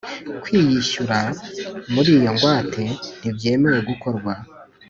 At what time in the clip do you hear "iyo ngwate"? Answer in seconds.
2.17-2.83